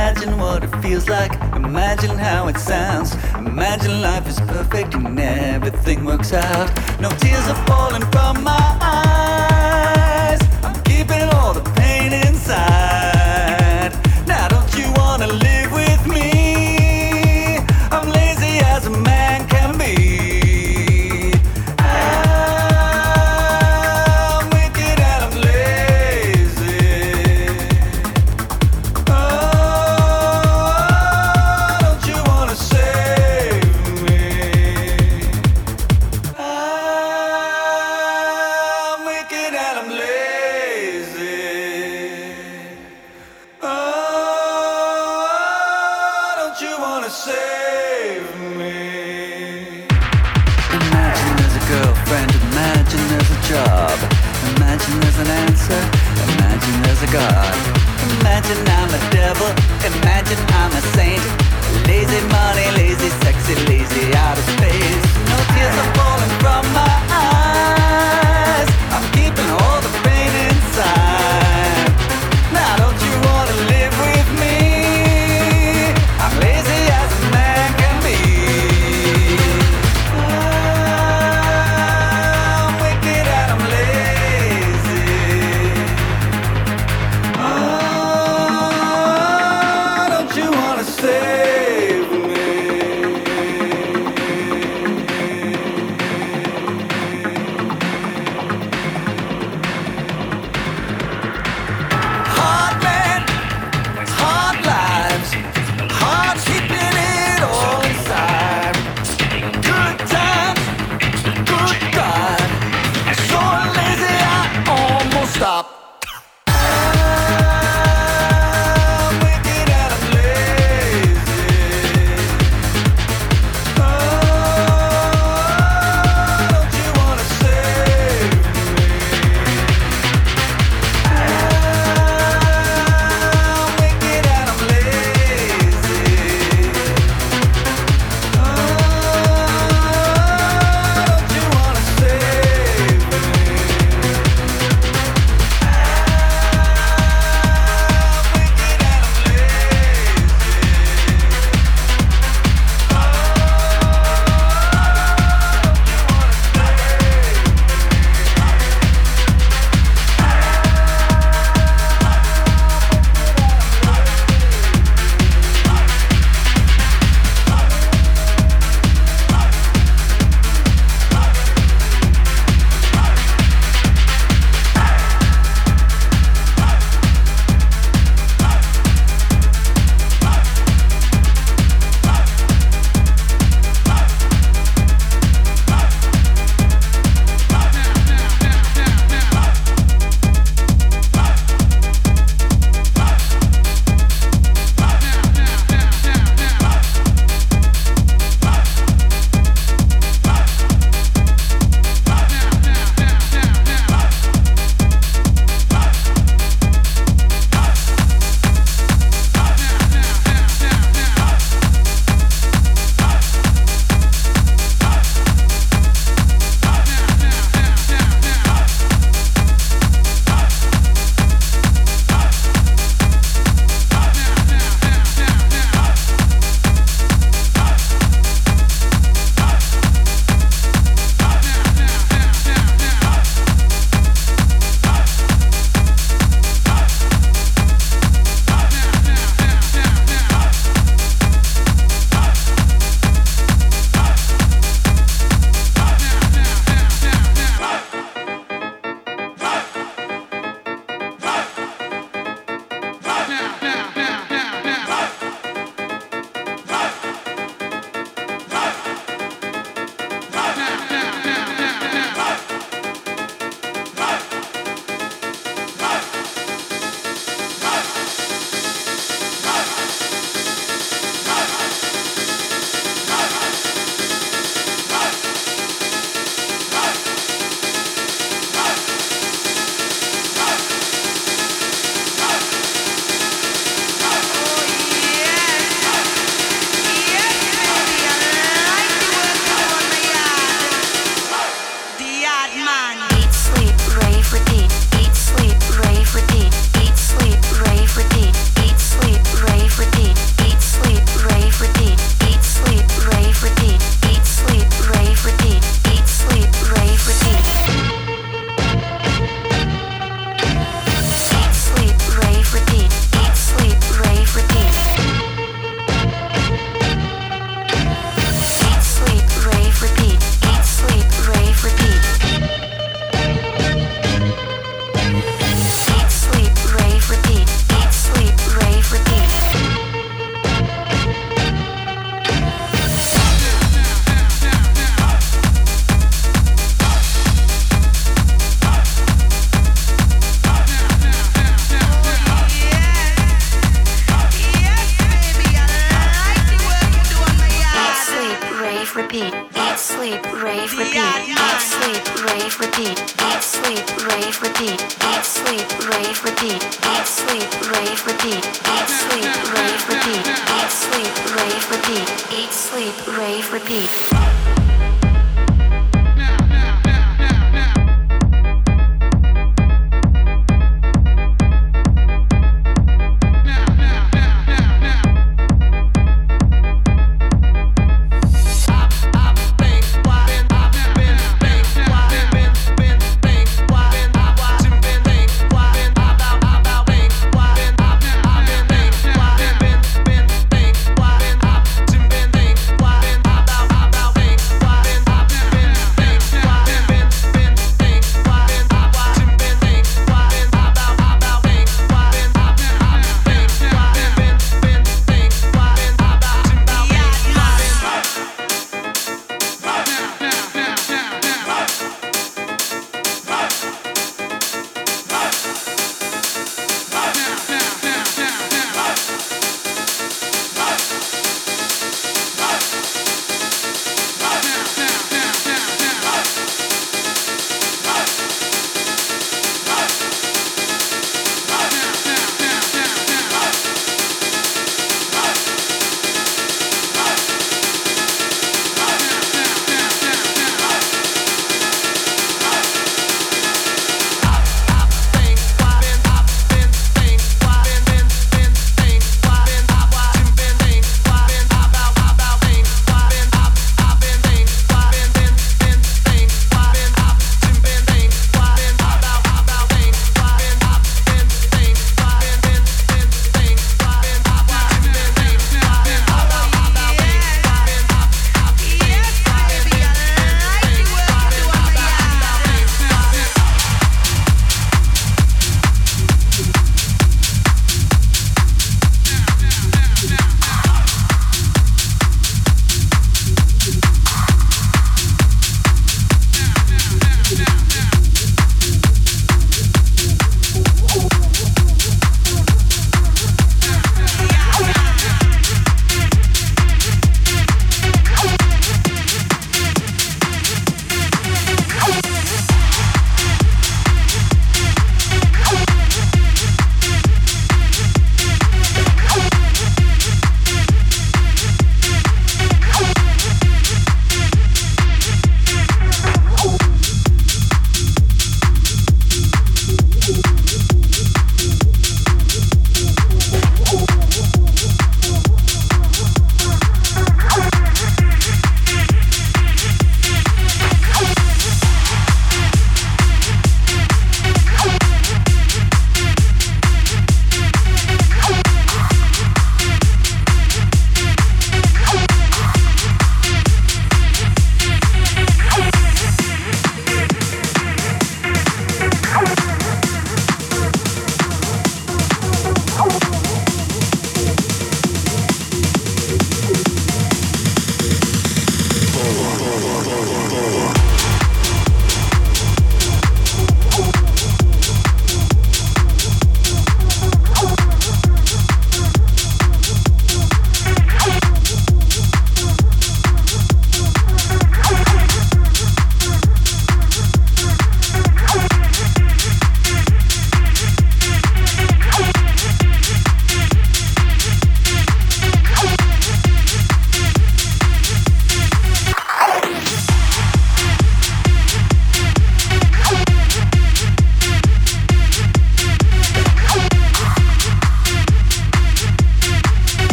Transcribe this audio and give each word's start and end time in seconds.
Imagine 0.00 0.38
what 0.38 0.64
it 0.64 0.74
feels 0.80 1.10
like, 1.10 1.30
imagine 1.54 2.16
how 2.16 2.48
it 2.48 2.56
sounds. 2.56 3.14
Imagine 3.36 4.00
life 4.00 4.26
is 4.26 4.40
perfect 4.40 4.94
and 4.94 5.20
everything 5.20 6.06
works 6.06 6.32
out. 6.32 6.68
No 7.02 7.10
tears 7.10 7.46
are 7.48 7.66
falling 7.66 8.10
from 8.10 8.42
my 8.42 8.78
eyes. 8.80 9.29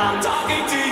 I'm 0.00 0.22
talking 0.22 0.64
to 0.68 0.76
you. 0.76 0.87